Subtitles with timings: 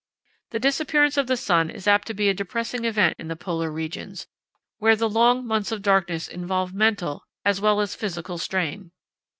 [0.49, 3.69] The disappearance of the sun is apt to be a depressing event in the polar
[3.69, 4.25] regions,
[4.79, 8.89] where the long months of darkness involve mental as well as physical strain.